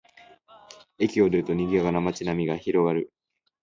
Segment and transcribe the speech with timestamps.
[0.97, 3.13] 駅を出ると、にぎやかな街並みが広がる